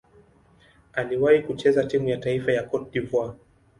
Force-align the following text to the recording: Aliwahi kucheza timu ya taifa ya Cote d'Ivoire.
Aliwahi 0.93 1.41
kucheza 1.41 1.83
timu 1.83 2.09
ya 2.09 2.17
taifa 2.17 2.51
ya 2.51 2.63
Cote 2.63 2.89
d'Ivoire. 2.91 3.33